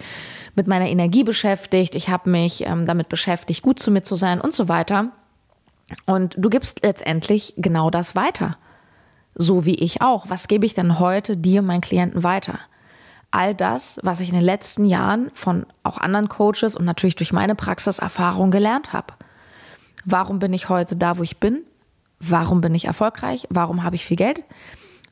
mit 0.56 0.68
meiner 0.68 0.88
Energie 0.88 1.26
beschäftigt, 1.26 1.96
ich 1.96 2.08
habe 2.08 2.30
mich 2.30 2.66
ähm, 2.66 2.86
damit 2.86 3.10
beschäftigt, 3.10 3.64
gut 3.64 3.80
zu 3.80 3.92
mir 3.92 4.04
zu 4.04 4.16
sein 4.16 4.40
und 4.40 4.54
so 4.54 4.70
weiter. 4.70 5.12
Und 6.06 6.36
du 6.38 6.50
gibst 6.50 6.84
letztendlich 6.84 7.54
genau 7.58 7.90
das 7.90 8.16
weiter. 8.16 8.58
So 9.36 9.66
wie 9.66 9.76
ich 9.76 10.02
auch. 10.02 10.30
Was 10.30 10.48
gebe 10.48 10.66
ich 10.66 10.74
denn 10.74 11.00
heute 11.00 11.36
dir, 11.36 11.62
meinen 11.62 11.82
Klienten 11.82 12.24
weiter? 12.24 12.60
All 13.32 13.54
das, 13.54 14.00
was 14.02 14.22
ich 14.22 14.30
in 14.30 14.36
den 14.36 14.44
letzten 14.44 14.86
Jahren 14.86 15.30
von 15.34 15.66
auch 15.84 15.98
anderen 15.98 16.30
Coaches 16.30 16.76
und 16.76 16.86
natürlich 16.86 17.18
durch 17.18 17.34
meine 17.34 17.54
Praxiserfahrung 17.54 18.50
gelernt 18.50 18.94
habe. 18.94 19.14
Warum 20.06 20.40
bin 20.40 20.54
ich 20.54 20.70
heute 20.70 20.96
da, 20.96 21.18
wo 21.18 21.24
ich 21.24 21.38
bin? 21.38 21.64
Warum 22.20 22.62
bin 22.62 22.74
ich 22.74 22.86
erfolgreich? 22.86 23.46
Warum 23.50 23.84
habe 23.84 23.98
ich 23.98 24.06
viel 24.06 24.16
Geld? 24.16 24.44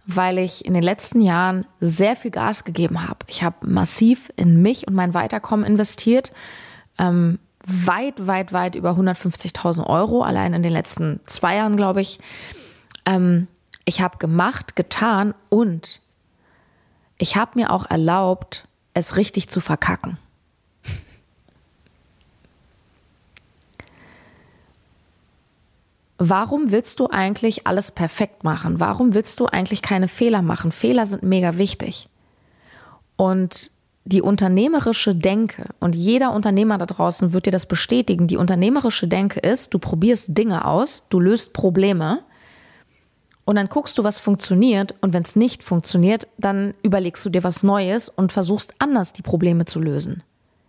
Weil 0.05 0.37
ich 0.37 0.65
in 0.65 0.73
den 0.73 0.83
letzten 0.83 1.19
Jahren 1.19 1.65
sehr 1.81 2.15
viel 2.15 2.31
Gas 2.31 2.63
gegeben 2.63 3.07
habe. 3.07 3.19
Ich 3.27 3.43
habe 3.43 3.67
massiv 3.67 4.31
in 4.37 4.61
mich 4.61 4.87
und 4.87 4.93
mein 4.93 5.13
Weiterkommen 5.13 5.65
investiert. 5.65 6.31
Ähm, 6.97 7.39
weit, 7.65 8.25
weit, 8.25 8.53
weit 8.53 8.75
über 8.75 8.91
150.000 8.91 9.85
Euro, 9.85 10.21
allein 10.21 10.53
in 10.53 10.63
den 10.63 10.73
letzten 10.73 11.19
zwei 11.25 11.57
Jahren, 11.57 11.75
glaube 11.75 12.01
ich. 12.01 12.19
Ähm, 13.05 13.47
ich 13.85 14.01
habe 14.01 14.17
gemacht, 14.17 14.75
getan 14.75 15.33
und 15.49 16.01
ich 17.17 17.35
habe 17.35 17.51
mir 17.55 17.71
auch 17.71 17.89
erlaubt, 17.89 18.67
es 18.93 19.15
richtig 19.15 19.49
zu 19.49 19.59
verkacken. 19.59 20.17
Warum 26.17 26.71
willst 26.71 26.99
du 26.99 27.07
eigentlich 27.09 27.67
alles 27.67 27.91
perfekt 27.91 28.43
machen? 28.43 28.79
Warum 28.79 29.13
willst 29.13 29.39
du 29.39 29.47
eigentlich 29.47 29.81
keine 29.81 30.07
Fehler 30.07 30.41
machen? 30.41 30.71
Fehler 30.71 31.05
sind 31.05 31.23
mega 31.23 31.57
wichtig. 31.57 32.07
Und 33.17 33.71
die 34.05 34.21
unternehmerische 34.21 35.15
Denke, 35.15 35.65
und 35.79 35.95
jeder 35.95 36.31
Unternehmer 36.31 36.77
da 36.77 36.85
draußen 36.85 37.33
wird 37.33 37.45
dir 37.45 37.51
das 37.51 37.65
bestätigen, 37.65 38.27
die 38.27 38.37
unternehmerische 38.37 39.07
Denke 39.07 39.39
ist, 39.39 39.73
du 39.73 39.79
probierst 39.79 40.37
Dinge 40.37 40.65
aus, 40.65 41.07
du 41.09 41.19
löst 41.19 41.53
Probleme 41.53 42.19
und 43.45 43.55
dann 43.55 43.67
guckst 43.67 43.97
du, 43.97 44.03
was 44.03 44.19
funktioniert 44.19 44.95
und 45.01 45.13
wenn 45.13 45.23
es 45.23 45.35
nicht 45.35 45.63
funktioniert, 45.63 46.27
dann 46.37 46.73
überlegst 46.81 47.25
du 47.25 47.29
dir 47.29 47.43
was 47.43 47.63
Neues 47.63 48.07
und 48.09 48.31
versuchst 48.31 48.73
anders 48.79 49.11
die 49.11 49.21
Probleme 49.21 49.65
zu 49.65 49.79
lösen. 49.79 50.23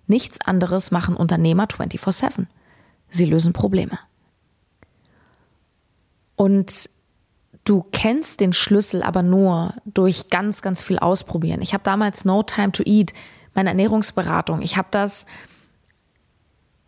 Nichts 0.07 0.41
anderes 0.41 0.91
machen 0.91 1.17
Unternehmer 1.17 1.67
24/7. 1.67 2.47
Sie 3.09 3.27
lösen 3.27 3.53
Probleme. 3.53 3.99
Und 6.37 6.91
du 7.63 7.85
kennst 7.93 8.41
den 8.41 8.53
Schlüssel 8.53 9.05
aber 9.05 9.23
nur 9.23 9.75
durch 9.85 10.29
ganz, 10.29 10.61
ganz 10.61 10.83
viel 10.83 10.99
Ausprobieren. 10.99 11.63
Ich 11.63 11.75
habe 11.75 11.85
damals 11.85 12.25
No 12.25 12.43
Time 12.43 12.73
to 12.73 12.83
Eat, 12.85 13.15
meine 13.55 13.69
Ernährungsberatung, 13.69 14.63
ich 14.63 14.77
habe 14.77 14.89
das 14.91 15.27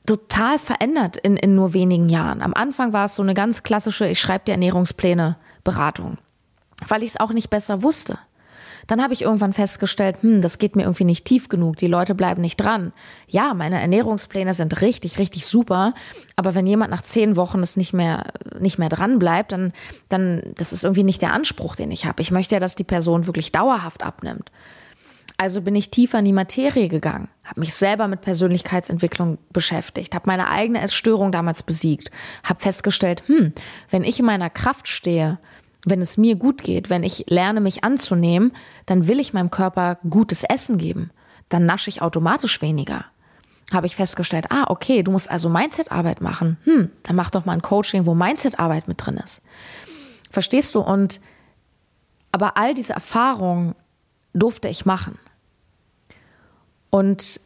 total 0.05 0.59
verändert 0.59 1.17
in, 1.17 1.37
in 1.37 1.55
nur 1.55 1.75
wenigen 1.75 2.09
Jahren. 2.09 2.43
Am 2.43 2.55
Anfang 2.55 2.93
war 2.93 3.05
es 3.05 3.15
so 3.15 3.23
eine 3.23 3.35
ganz 3.35 3.63
klassische, 3.63 4.09
ich 4.09 4.21
schreibe 4.21 4.47
dir 4.47 4.53
Ernährungspläne 4.53 5.37
Beratung, 5.67 6.17
weil 6.89 7.03
ich 7.03 7.11
es 7.11 7.21
auch 7.21 7.33
nicht 7.33 7.51
besser 7.51 7.83
wusste. 7.83 8.19
Dann 8.87 9.03
habe 9.03 9.13
ich 9.13 9.23
irgendwann 9.23 9.53
festgestellt, 9.53 10.19
hm, 10.21 10.41
das 10.41 10.59
geht 10.59 10.77
mir 10.77 10.85
irgendwie 10.85 11.05
nicht 11.05 11.25
tief 11.25 11.49
genug, 11.49 11.77
die 11.77 11.89
Leute 11.89 12.15
bleiben 12.15 12.41
nicht 12.41 12.57
dran. 12.57 12.93
Ja, 13.27 13.53
meine 13.53 13.81
Ernährungspläne 13.81 14.55
sind 14.55 14.81
richtig, 14.81 15.19
richtig 15.19 15.45
super, 15.47 15.93
aber 16.37 16.55
wenn 16.55 16.67
jemand 16.67 16.91
nach 16.93 17.03
zehn 17.03 17.37
Wochen 17.37 17.61
es 17.61 17.77
nicht 17.77 17.93
mehr, 17.93 18.33
nicht 18.61 18.79
mehr 18.79 18.89
dran 18.89 19.19
bleibt, 19.19 19.53
dann, 19.53 19.73
dann, 20.09 20.55
das 20.57 20.73
ist 20.73 20.85
irgendwie 20.85 21.03
nicht 21.03 21.21
der 21.21 21.33
Anspruch, 21.33 21.75
den 21.75 21.91
ich 21.91 22.07
habe. 22.07 22.23
Ich 22.23 22.31
möchte 22.31 22.55
ja, 22.55 22.61
dass 22.61 22.77
die 22.77 22.85
Person 22.85 23.27
wirklich 23.27 23.51
dauerhaft 23.51 24.05
abnimmt. 24.05 24.53
Also 25.39 25.61
bin 25.61 25.75
ich 25.75 25.91
tiefer 25.91 26.19
in 26.19 26.25
die 26.25 26.33
Materie 26.33 26.89
gegangen, 26.89 27.29
habe 27.45 27.61
mich 27.61 27.75
selber 27.75 28.09
mit 28.09 28.23
Persönlichkeitsentwicklung 28.23 29.37
beschäftigt, 29.53 30.15
habe 30.15 30.27
meine 30.27 30.49
eigene 30.49 30.81
Essstörung 30.81 31.31
damals 31.31 31.63
besiegt, 31.63 32.11
habe 32.43 32.61
festgestellt, 32.61 33.23
hm, 33.27 33.53
wenn 33.91 34.03
ich 34.03 34.19
in 34.19 34.25
meiner 34.25 34.49
Kraft 34.49 34.89
stehe, 34.89 35.39
wenn 35.85 36.01
es 36.01 36.17
mir 36.17 36.37
gut 36.37 36.63
geht, 36.63 36.91
wenn 36.91 37.03
ich 37.03 37.27
lerne, 37.29 37.61
mich 37.61 37.85
anzunehmen, 37.85 38.53
dann 38.87 39.09
will 39.09 39.21
ich 39.21 39.35
meinem 39.35 39.51
Körper 39.51 39.99
gutes 40.09 40.43
Essen 40.43 40.79
geben. 40.79 41.11
Dann 41.49 41.65
nasche 41.65 41.91
ich 41.91 42.03
automatisch 42.03 42.61
weniger. 42.61 43.05
Habe 43.73 43.87
ich 43.87 43.95
festgestellt, 43.95 44.47
ah, 44.51 44.65
okay, 44.69 45.03
du 45.03 45.13
musst 45.13 45.31
also 45.31 45.49
Mindset-Arbeit 45.49 46.21
machen. 46.21 46.57
Hm, 46.65 46.91
dann 47.03 47.17
mach 47.17 47.31
doch 47.31 47.45
mal 47.45 47.53
ein 47.53 47.63
Coaching, 47.63 48.07
wo 48.07 48.15
Mindset-Arbeit 48.15 48.89
mit 48.89 49.05
drin 49.05 49.21
ist. 49.23 49.43
Verstehst 50.31 50.75
du? 50.75 50.81
Und 50.81 51.21
aber 52.33 52.57
all 52.57 52.75
diese 52.75 52.93
Erfahrungen 52.93 53.75
durfte 54.39 54.69
ich 54.69 54.87
machen. 54.87 55.19
Und 56.91 57.41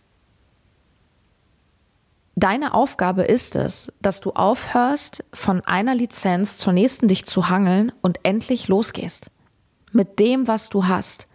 Deine 2.41 2.73
Aufgabe 2.73 3.25
ist 3.25 3.55
es, 3.55 3.93
dass 4.01 4.23
du 4.23 4.31
aufhörst, 4.33 5.23
von 5.35 5.61
einer 5.67 5.95
Lizenz 5.95 6.57
zur 6.57 6.73
nächsten 6.73 7.07
dich 7.07 7.27
zu 7.27 7.51
hangeln 7.51 7.93
und 8.01 8.19
endlich 8.23 8.67
losgehst. 8.67 9.31
Mit 9.93 10.19
dem, 10.21 10.49
was 10.49 10.71
du 10.71 10.87
hast. 10.87 11.29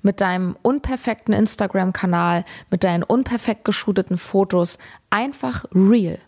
Mit 0.00 0.22
deinem 0.22 0.56
unperfekten 0.62 1.34
Instagram-Kanal, 1.34 2.46
mit 2.70 2.84
deinen 2.84 3.02
unperfekt 3.02 3.66
geschooteten 3.66 4.16
Fotos. 4.16 4.78
Einfach 5.10 5.66
real. 5.74 6.20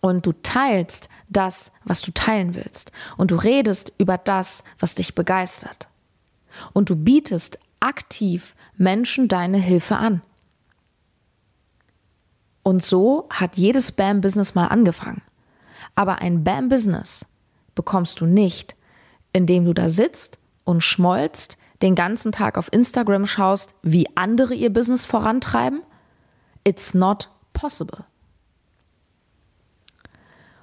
Und 0.00 0.24
du 0.24 0.32
teilst 0.32 1.08
das, 1.28 1.72
was 1.84 2.02
du 2.02 2.12
teilen 2.12 2.54
willst. 2.54 2.92
Und 3.16 3.32
du 3.32 3.36
redest 3.36 3.92
über 3.98 4.18
das, 4.18 4.62
was 4.78 4.94
dich 4.94 5.16
begeistert. 5.16 5.89
Und 6.72 6.90
du 6.90 6.96
bietest 6.96 7.58
aktiv 7.80 8.54
Menschen 8.76 9.28
deine 9.28 9.58
Hilfe 9.58 9.96
an. 9.96 10.22
Und 12.62 12.84
so 12.84 13.26
hat 13.30 13.56
jedes 13.56 13.92
BAM-Business 13.92 14.54
mal 14.54 14.66
angefangen. 14.66 15.22
Aber 15.94 16.18
ein 16.18 16.44
BAM-Business 16.44 17.26
bekommst 17.74 18.20
du 18.20 18.26
nicht, 18.26 18.76
indem 19.32 19.64
du 19.64 19.72
da 19.72 19.88
sitzt 19.88 20.38
und 20.64 20.82
schmolzt, 20.82 21.56
den 21.82 21.94
ganzen 21.94 22.32
Tag 22.32 22.58
auf 22.58 22.72
Instagram 22.72 23.26
schaust, 23.26 23.74
wie 23.82 24.06
andere 24.14 24.54
ihr 24.54 24.72
Business 24.72 25.04
vorantreiben. 25.04 25.82
It's 26.64 26.92
not 26.92 27.30
possible. 27.52 28.04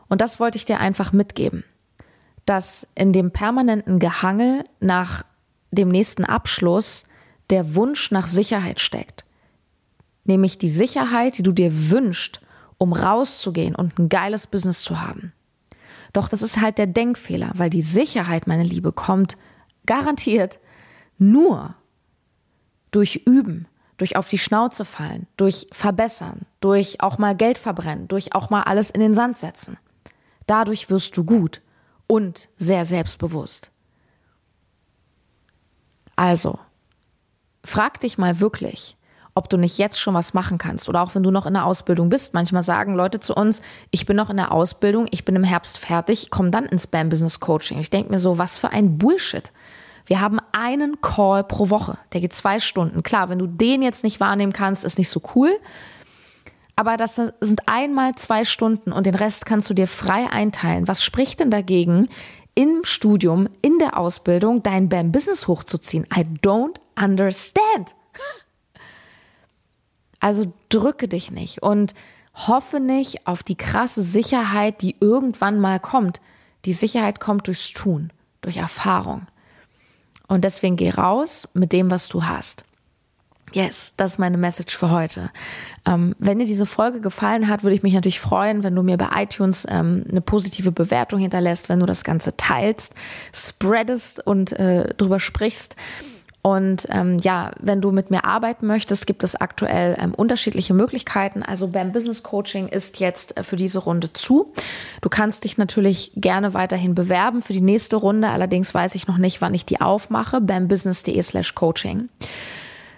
Und 0.10 0.22
das 0.22 0.40
wollte 0.40 0.58
ich 0.58 0.66
dir 0.66 0.80
einfach 0.80 1.12
mitgeben, 1.12 1.64
dass 2.46 2.88
in 2.96 3.14
dem 3.14 3.32
permanenten 3.32 4.00
Gehangel 4.00 4.64
nach 4.80 5.24
dem 5.72 5.90
nächsten 5.90 6.26
Abschluss 6.26 7.06
der 7.50 7.76
Wunsch 7.76 8.12
nach 8.12 8.28
Sicherheit 8.28 8.80
steckt 8.80 9.28
nämlich 10.28 10.58
die 10.58 10.70
Sicherheit, 10.70 11.38
die 11.38 11.44
du 11.44 11.52
dir 11.52 11.90
wünschst, 11.90 12.42
um 12.78 12.94
rauszugehen 12.94 13.76
und 13.76 13.98
ein 13.98 14.10
geiles 14.10 14.48
Business 14.48 14.82
zu 14.82 15.02
haben. 15.02 15.34
Doch 16.14 16.30
das 16.30 16.42
ist 16.42 16.62
halt 16.62 16.78
der 16.78 16.88
Denkfehler, 16.88 17.52
weil 17.56 17.70
die 17.70 17.82
Sicherheit, 17.82 18.48
meine 18.48 18.64
Liebe, 18.64 18.92
kommt 18.92 19.38
garantiert 19.86 20.60
nur 21.18 21.76
durch 22.92 23.24
Üben, 23.26 23.68
durch 23.98 24.16
auf 24.16 24.30
die 24.30 24.38
Schnauze 24.38 24.86
fallen, 24.86 25.28
durch 25.38 25.68
Verbessern, 25.72 26.46
durch 26.60 27.02
auch 27.02 27.18
mal 27.18 27.36
Geld 27.36 27.58
verbrennen, 27.58 28.08
durch 28.08 28.36
auch 28.36 28.50
mal 28.50 28.64
alles 28.64 28.90
in 28.90 29.02
den 29.02 29.16
Sand 29.16 29.38
setzen. 29.38 29.78
Dadurch 30.46 30.90
wirst 30.90 31.18
du 31.18 31.24
gut 31.24 31.62
und 32.06 32.50
sehr 32.58 32.86
selbstbewusst. 32.86 33.72
Also, 36.18 36.60
frag 37.64 38.02
dich 38.02 38.18
mal 38.18 38.42
wirklich, 38.42 38.98
ob 39.36 39.50
du 39.50 39.56
nicht 39.56 39.78
jetzt 39.78 40.00
schon 40.00 40.16
was 40.16 40.34
machen 40.34 40.58
kannst 40.58 40.90
oder 40.90 41.04
auch 41.04 41.14
wenn 41.14 41.22
du 41.22 41.30
noch 41.30 41.46
in 41.46 41.54
der 41.54 41.66
Ausbildung 41.66 42.10
bist. 42.10 42.34
Manchmal 42.34 42.64
sagen 42.64 42.96
Leute 42.96 43.20
zu 43.20 43.36
uns, 43.36 43.62
ich 43.92 44.06
bin 44.06 44.18
noch 44.18 44.32
in 44.32 44.38
der 44.38 44.52
Ausbildung, 44.52 45.08
ich 45.12 45.26
bin 45.26 45.36
im 45.36 45.44
Herbst 45.44 45.78
fertig, 45.78 46.30
komm 46.32 46.52
dann 46.52 46.66
ins 46.66 46.84
Spam 46.84 47.10
Business 47.10 47.40
Coaching. 47.40 47.80
Ich 47.80 47.92
denke 47.92 48.12
mir 48.12 48.20
so, 48.20 48.40
was 48.40 48.58
für 48.58 48.72
ein 48.72 48.98
Bullshit. 48.98 49.54
Wir 50.08 50.22
haben 50.22 50.40
einen 50.54 51.02
Call 51.02 51.44
pro 51.44 51.70
Woche, 51.70 52.00
der 52.14 52.22
geht 52.22 52.34
zwei 52.34 52.60
Stunden. 52.60 53.04
Klar, 53.04 53.30
wenn 53.30 53.40
du 53.40 53.46
den 53.46 53.84
jetzt 53.84 54.04
nicht 54.04 54.20
wahrnehmen 54.20 54.54
kannst, 54.54 54.86
ist 54.86 54.98
nicht 54.98 55.10
so 55.10 55.22
cool. 55.36 55.52
Aber 56.76 56.98
das 56.98 57.16
sind 57.16 57.68
einmal 57.68 58.16
zwei 58.16 58.46
Stunden 58.46 58.92
und 58.92 59.06
den 59.06 59.16
Rest 59.16 59.46
kannst 59.46 59.70
du 59.70 59.74
dir 59.74 59.88
frei 59.88 60.32
einteilen. 60.32 60.88
Was 60.88 61.04
spricht 61.04 61.40
denn 61.40 61.52
dagegen, 61.52 62.08
im 62.58 62.84
Studium, 62.84 63.48
in 63.62 63.78
der 63.78 63.98
Ausbildung 63.98 64.64
dein 64.64 64.90
BAM 64.90 65.12
Business 65.12 65.48
hochzuziehen? 65.48 66.06
I 66.06 66.26
don't 66.42 66.80
understand. 67.00 67.96
Also 70.20 70.52
drücke 70.70 71.08
dich 71.08 71.30
nicht 71.30 71.62
und 71.62 71.94
hoffe 72.34 72.80
nicht 72.80 73.28
auf 73.28 73.44
die 73.44 73.56
krasse 73.56 74.02
Sicherheit, 74.02 74.82
die 74.82 74.96
irgendwann 75.00 75.60
mal 75.60 75.80
kommt. 75.80 76.22
Die 76.66 76.74
Sicherheit 76.74 77.20
kommt 77.20 77.46
durchs 77.46 77.72
Tun, 77.72 78.12
durch 78.42 78.58
Erfahrung. 78.58 79.28
Und 80.28 80.44
deswegen 80.44 80.76
geh 80.76 80.90
raus 80.90 81.48
mit 81.54 81.72
dem, 81.72 81.92
was 81.92 82.10
du 82.10 82.26
hast. 82.26 82.66
Yes, 83.54 83.94
das 83.96 84.14
ist 84.14 84.18
meine 84.18 84.38
Message 84.38 84.76
für 84.76 84.92
heute. 84.92 85.32
Ähm, 85.86 86.16
wenn 86.20 86.40
dir 86.40 86.46
diese 86.46 86.66
Folge 86.66 87.00
gefallen 87.00 87.48
hat, 87.48 87.64
würde 87.64 87.76
ich 87.76 87.84
mich 87.84 87.94
natürlich 87.94 88.20
freuen, 88.20 88.64
wenn 88.64 88.76
du 88.76 88.84
mir 88.84 88.98
bei 88.98 89.08
iTunes 89.24 89.66
ähm, 89.70 90.04
eine 90.10 90.22
positive 90.22 90.74
Bewertung 90.74 91.20
hinterlässt, 91.20 91.70
wenn 91.70 91.80
du 91.80 91.86
das 91.86 92.04
Ganze 92.04 92.36
teilst, 92.36 92.94
spreadest 93.34 94.26
und 94.26 94.52
äh, 94.52 94.94
drüber 94.96 95.20
sprichst. 95.20 95.78
Und 96.42 96.88
ähm, 96.90 97.18
ja, 97.22 97.52
wenn 97.60 97.82
du 97.82 97.92
mit 97.92 98.10
mir 98.10 98.24
arbeiten 98.24 98.68
möchtest, 98.68 99.06
gibt 99.06 99.24
es 99.24 99.36
aktuell 99.36 99.98
ähm, 100.00 100.14
unterschiedliche 100.14 100.74
Möglichkeiten. 100.74 101.44
Also 101.44 101.70
beim 101.70 101.92
Business 101.92 102.24
Coaching 102.24 102.68
ist 102.68 103.00
jetzt 103.00 103.36
äh, 103.38 103.44
für 103.44 103.58
diese 103.58 103.80
Runde 103.80 104.14
zu. 104.14 104.54
Du 105.02 105.10
kannst 105.10 105.44
dich 105.44 105.58
natürlich 105.58 106.12
gerne 106.16 106.54
weiterhin 106.54 106.96
bewerben 106.96 107.42
für 107.42 107.54
die 107.54 107.62
nächste 107.62 107.98
Runde. 107.98 108.30
Allerdings 108.30 108.74
weiß 108.74 108.96
ich 108.96 109.08
noch 109.08 109.18
nicht, 109.18 109.42
wann 109.42 109.54
ich 109.54 109.66
die 109.66 109.82
aufmache. 109.82 110.40
bambusiness.de 110.40 111.22
slash 111.22 111.54
coaching. 111.54 112.08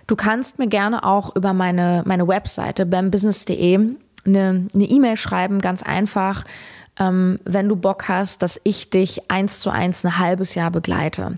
Du 0.09 0.15
kannst 0.15 0.57
mir 0.57 0.65
gerne 0.65 1.03
auch 1.03 1.35
über 1.35 1.53
meine, 1.53 2.01
meine 2.03 2.27
Webseite 2.27 2.87
bambusiness.de 2.87 3.91
eine 4.25 4.67
E-Mail 4.73 5.13
e 5.13 5.17
schreiben, 5.17 5.59
ganz 5.59 5.83
einfach, 5.83 6.45
ähm, 6.97 7.39
wenn 7.45 7.69
du 7.69 7.75
Bock 7.75 8.09
hast, 8.09 8.41
dass 8.41 8.59
ich 8.63 8.89
dich 8.89 9.29
eins 9.29 9.59
zu 9.59 9.69
eins 9.69 10.03
ein 10.03 10.17
halbes 10.17 10.55
Jahr 10.55 10.71
begleite. 10.71 11.37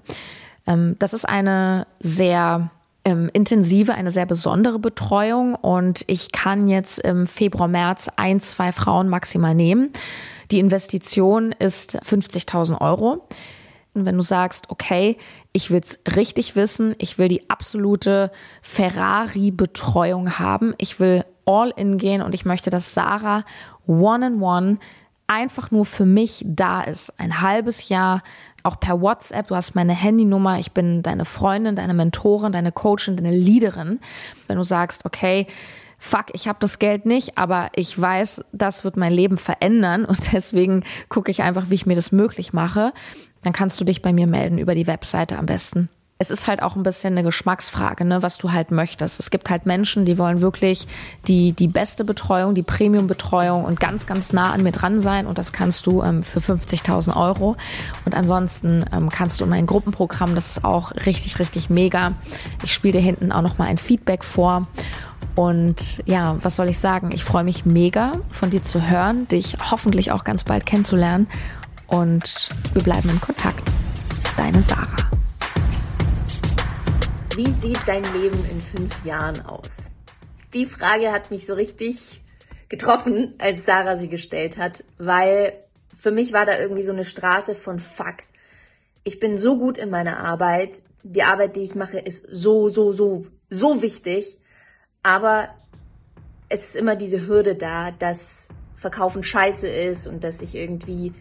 Ähm, 0.65 0.95
das 0.99 1.11
ist 1.13 1.27
eine 1.27 1.85
sehr 1.99 2.69
ähm, 3.03 3.29
intensive, 3.33 3.93
eine 3.93 4.09
sehr 4.09 4.25
besondere 4.25 4.79
Betreuung 4.79 5.55
und 5.55 6.05
ich 6.07 6.31
kann 6.31 6.69
jetzt 6.69 6.99
im 6.99 7.27
Februar, 7.27 7.67
März 7.67 8.09
ein, 8.15 8.39
zwei 8.39 8.71
Frauen 8.71 9.09
maximal 9.09 9.53
nehmen. 9.53 9.91
Die 10.49 10.59
Investition 10.59 11.51
ist 11.51 11.97
50.000 12.01 12.79
Euro. 12.79 13.27
Und 13.93 14.05
wenn 14.05 14.15
du 14.15 14.21
sagst, 14.21 14.69
okay, 14.69 15.17
ich 15.51 15.71
will's 15.71 15.99
richtig 16.15 16.55
wissen, 16.55 16.95
ich 16.97 17.17
will 17.17 17.27
die 17.27 17.49
absolute 17.49 18.31
Ferrari-Betreuung 18.61 20.39
haben, 20.39 20.73
ich 20.77 20.99
will 20.99 21.25
all 21.45 21.73
in 21.75 21.97
gehen 21.97 22.21
und 22.21 22.33
ich 22.33 22.45
möchte, 22.45 22.69
dass 22.69 22.93
Sarah 22.93 23.43
one-on-one 23.87 24.77
einfach 25.27 25.71
nur 25.71 25.85
für 25.85 26.05
mich 26.05 26.43
da 26.45 26.81
ist. 26.81 27.19
Ein 27.19 27.41
halbes 27.41 27.89
Jahr 27.89 28.21
auch 28.63 28.79
per 28.79 29.01
WhatsApp. 29.01 29.47
Du 29.47 29.55
hast 29.55 29.75
meine 29.75 29.93
Handynummer. 29.93 30.59
Ich 30.59 30.71
bin 30.71 31.01
deine 31.03 31.25
Freundin, 31.25 31.75
deine 31.75 31.93
Mentorin, 31.93 32.51
deine 32.51 32.71
Coachin, 32.71 33.15
deine 33.15 33.31
Leaderin. 33.31 33.99
Wenn 34.47 34.57
du 34.57 34.63
sagst, 34.63 35.05
okay, 35.05 35.47
fuck, 35.97 36.25
ich 36.33 36.47
habe 36.47 36.57
das 36.59 36.79
Geld 36.79 37.05
nicht, 37.05 37.37
aber 37.37 37.69
ich 37.75 37.99
weiß, 37.99 38.43
das 38.51 38.83
wird 38.83 38.97
mein 38.97 39.13
Leben 39.13 39.37
verändern 39.37 40.03
und 40.05 40.33
deswegen 40.33 40.83
gucke 41.09 41.31
ich 41.31 41.43
einfach, 41.43 41.69
wie 41.69 41.75
ich 41.75 41.85
mir 41.85 41.95
das 41.95 42.11
möglich 42.11 42.53
mache, 42.53 42.91
dann 43.43 43.53
kannst 43.53 43.79
du 43.79 43.85
dich 43.85 44.01
bei 44.01 44.13
mir 44.13 44.27
melden 44.27 44.57
über 44.57 44.75
die 44.75 44.87
Webseite 44.87 45.37
am 45.37 45.45
besten 45.45 45.89
es 46.21 46.29
ist 46.29 46.45
halt 46.45 46.61
auch 46.61 46.75
ein 46.75 46.83
bisschen 46.83 47.13
eine 47.13 47.23
Geschmacksfrage, 47.23 48.05
ne, 48.05 48.21
was 48.21 48.37
du 48.37 48.51
halt 48.51 48.69
möchtest. 48.69 49.19
Es 49.19 49.31
gibt 49.31 49.49
halt 49.49 49.65
Menschen, 49.65 50.05
die 50.05 50.19
wollen 50.19 50.39
wirklich 50.39 50.87
die, 51.27 51.51
die 51.51 51.67
beste 51.67 52.05
Betreuung, 52.05 52.53
die 52.53 52.61
Premium-Betreuung 52.61 53.65
und 53.65 53.79
ganz, 53.79 54.05
ganz 54.05 54.31
nah 54.31 54.51
an 54.51 54.61
mir 54.61 54.71
dran 54.71 54.99
sein. 54.99 55.25
Und 55.25 55.39
das 55.39 55.51
kannst 55.51 55.87
du 55.87 56.03
ähm, 56.03 56.21
für 56.21 56.37
50.000 56.37 57.17
Euro. 57.17 57.57
Und 58.05 58.13
ansonsten 58.13 58.85
ähm, 58.93 59.09
kannst 59.09 59.41
du 59.41 59.45
in 59.45 59.49
mein 59.49 59.65
Gruppenprogramm, 59.65 60.35
das 60.35 60.57
ist 60.57 60.63
auch 60.63 60.91
richtig, 61.07 61.39
richtig 61.39 61.71
mega. 61.71 62.13
Ich 62.63 62.71
spiele 62.71 62.99
dir 62.99 63.03
hinten 63.03 63.31
auch 63.31 63.41
nochmal 63.41 63.69
ein 63.69 63.77
Feedback 63.77 64.23
vor. 64.23 64.67
Und 65.33 66.03
ja, 66.05 66.37
was 66.43 66.55
soll 66.55 66.69
ich 66.69 66.77
sagen? 66.77 67.09
Ich 67.13 67.23
freue 67.23 67.43
mich 67.43 67.65
mega 67.65 68.11
von 68.29 68.51
dir 68.51 68.61
zu 68.61 68.87
hören, 68.87 69.27
dich 69.27 69.57
hoffentlich 69.71 70.11
auch 70.11 70.23
ganz 70.23 70.43
bald 70.43 70.67
kennenzulernen. 70.67 71.27
Und 71.91 72.49
wir 72.73 72.83
bleiben 72.83 73.09
in 73.09 73.19
Kontakt. 73.19 73.69
Deine 74.37 74.61
Sarah. 74.61 74.95
Wie 77.35 77.51
sieht 77.59 77.79
dein 77.85 78.03
Leben 78.13 78.39
in 78.49 78.61
fünf 78.61 79.05
Jahren 79.05 79.45
aus? 79.45 79.89
Die 80.53 80.65
Frage 80.65 81.11
hat 81.11 81.31
mich 81.31 81.45
so 81.45 81.53
richtig 81.53 82.21
getroffen, 82.69 83.35
als 83.39 83.65
Sarah 83.65 83.97
sie 83.97 84.07
gestellt 84.07 84.57
hat, 84.57 84.85
weil 84.97 85.53
für 85.97 86.11
mich 86.11 86.31
war 86.31 86.45
da 86.45 86.57
irgendwie 86.57 86.83
so 86.83 86.93
eine 86.93 87.03
Straße 87.03 87.55
von 87.55 87.79
Fuck. 87.79 88.23
Ich 89.03 89.19
bin 89.19 89.37
so 89.37 89.57
gut 89.57 89.77
in 89.77 89.89
meiner 89.89 90.17
Arbeit. 90.19 90.83
Die 91.03 91.23
Arbeit, 91.23 91.57
die 91.57 91.61
ich 91.61 91.75
mache, 91.75 91.99
ist 91.99 92.25
so, 92.31 92.69
so, 92.69 92.93
so, 92.93 93.25
so 93.49 93.81
wichtig. 93.81 94.37
Aber 95.03 95.49
es 96.47 96.69
ist 96.69 96.75
immer 96.77 96.95
diese 96.95 97.27
Hürde 97.27 97.55
da, 97.55 97.91
dass 97.91 98.47
Verkaufen 98.77 99.23
scheiße 99.23 99.67
ist 99.67 100.07
und 100.07 100.23
dass 100.23 100.41
ich 100.41 100.55
irgendwie 100.55 101.13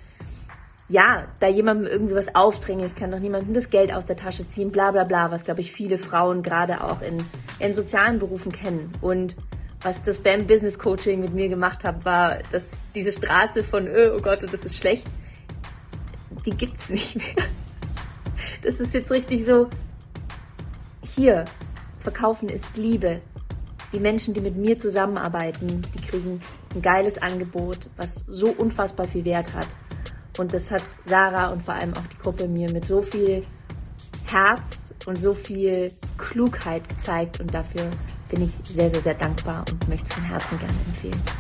ja, 0.91 1.29
da 1.39 1.47
jemandem 1.47 1.87
irgendwie 1.87 2.17
was 2.17 2.35
aufdrängen, 2.35 2.85
ich 2.85 2.97
kann 2.97 3.13
doch 3.13 3.21
niemandem 3.21 3.55
das 3.55 3.71
Geld 3.71 3.93
aus 3.93 4.07
der 4.07 4.17
Tasche 4.17 4.49
ziehen, 4.49 4.73
bla 4.73 4.91
bla 4.91 5.05
bla, 5.05 5.31
was 5.31 5.45
glaube 5.45 5.61
ich 5.61 5.71
viele 5.71 5.99
Frauen 5.99 6.43
gerade 6.43 6.83
auch 6.83 7.01
in, 7.01 7.25
in 7.61 7.75
sozialen 7.75 8.19
Berufen 8.19 8.51
kennen. 8.51 8.91
Und 9.01 9.37
was 9.83 10.03
das 10.03 10.19
BAM 10.19 10.49
Business 10.49 10.81
Coaching 10.81 11.21
mit 11.21 11.33
mir 11.33 11.49
gemacht 11.49 11.85
hat, 11.85 12.05
war, 12.05 12.39
dass 12.51 12.65
diese 12.97 13.13
Straße 13.13 13.63
von, 13.63 13.87
oh, 13.89 14.17
oh 14.17 14.21
Gott, 14.21 14.43
das 14.43 14.65
ist 14.65 14.79
schlecht, 14.79 15.07
die 16.45 16.51
gibt's 16.51 16.91
nicht 16.91 17.17
mehr. 17.17 17.47
Das 18.63 18.75
ist 18.75 18.93
jetzt 18.93 19.11
richtig 19.11 19.47
so, 19.47 19.69
hier, 21.03 21.47
verkaufen 22.01 22.51
ist 22.51 22.77
Liebe. 22.77 23.23
Die 23.93 24.01
Menschen, 24.01 24.35
die 24.35 24.43
mit 24.43 24.57
mir 24.57 24.77
zusammenarbeiten, 24.77 25.81
die 25.95 26.03
kriegen 26.03 26.43
ein 26.75 26.83
geiles 26.83 27.23
Angebot, 27.23 27.79
was 27.97 28.27
so 28.29 28.49
unfassbar 28.49 29.07
viel 29.07 29.25
Wert 29.25 29.55
hat. 29.55 29.69
Und 30.39 30.55
das 30.55 30.71
hat 30.71 30.83
Sarah 31.05 31.49
und 31.49 31.65
vor 31.65 31.75
allem 31.75 31.93
auch 31.95 32.07
die 32.07 32.19
Gruppe 32.19 32.49
mir 32.49 32.71
mit 32.73 32.87
so 32.87 33.03
viel 33.03 33.45
Herz 34.27 34.95
und 35.07 35.17
so 35.17 35.35
viel 35.35 35.93
Klugheit 36.19 36.89
gezeigt. 36.89 37.41
Und 37.41 37.53
dafür 37.53 37.91
bin 38.31 38.43
ich 38.43 38.53
sehr, 38.63 38.91
sehr, 38.91 39.01
sehr 39.01 39.15
dankbar 39.15 39.65
und 39.71 39.89
möchte 39.89 40.07
es 40.07 40.15
von 40.15 40.25
Herzen 40.25 40.59
gerne 40.59 40.75
empfehlen. 40.87 41.40